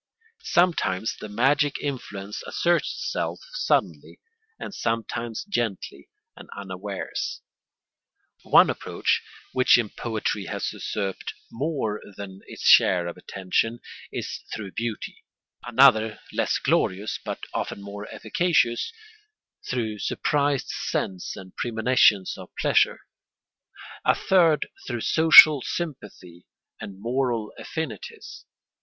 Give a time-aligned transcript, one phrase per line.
[0.41, 4.19] Sometimes the magic influence asserts itself suddenly,
[4.71, 7.41] sometimes gently and unawares.
[8.41, 9.21] One approach,
[9.53, 13.79] which in poetry has usurped more than its share of attention,
[14.11, 15.23] is through beauty;
[15.67, 18.91] another, less glorious, but often more efficacious,
[19.69, 23.01] through surprised sense and premonitions of pleasure;
[24.03, 26.47] a third through social sympathy
[26.79, 28.45] and moral affinities.